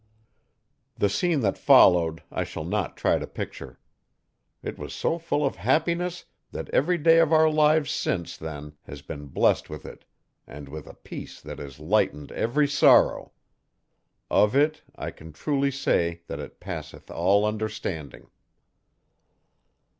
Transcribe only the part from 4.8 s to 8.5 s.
so full of happiness that every day of our lives since